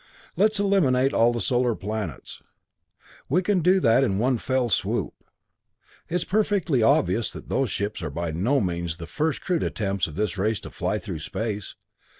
[0.35, 2.41] Let's eliminate all the solar planets
[3.29, 5.13] we can do that at one fell swoop.
[6.09, 10.15] It's perfectly obvious that those ships are by no means the first crude attempts of
[10.15, 11.75] this race to fly through space.